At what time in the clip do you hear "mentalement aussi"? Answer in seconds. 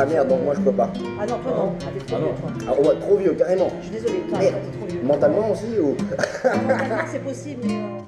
5.02-5.78